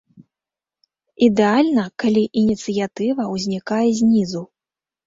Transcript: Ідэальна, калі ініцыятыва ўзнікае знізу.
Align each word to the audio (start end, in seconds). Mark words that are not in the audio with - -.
Ідэальна, 1.27 1.83
калі 2.05 2.23
ініцыятыва 2.45 3.31
ўзнікае 3.37 3.89
знізу. 4.03 4.43